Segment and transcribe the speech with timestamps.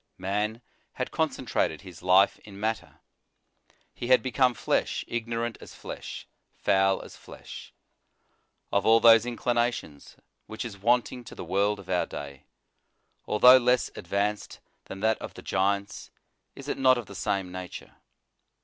[0.17, 0.63] Man
[0.93, 3.01] had concentrated his life in matter.
[3.93, 4.07] He In the Nineteenth Century.
[4.07, 4.53] 87 had become
[4.95, 7.71] flesh, ignorant as flesh, foul as flesh.*
[8.71, 10.15] Of all those inclinations,
[10.47, 12.45] which is wanting to the world of our day?
[13.27, 16.09] Although less advanced than that of the giants,
[16.55, 17.97] is it not of the same nature?